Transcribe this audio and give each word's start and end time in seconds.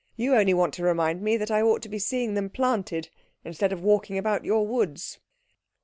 You 0.15 0.33
only 0.33 0.55
want 0.55 0.73
to 0.73 0.83
remind 0.83 1.21
me 1.21 1.37
that 1.37 1.51
I 1.51 1.61
ought 1.61 1.83
to 1.83 1.87
be 1.89 1.99
seeing 1.99 2.33
them 2.33 2.49
planted 2.49 3.09
instead 3.45 3.71
of 3.71 3.83
walking 3.83 4.17
about 4.17 4.43
your 4.43 4.65
woods." 4.65 5.19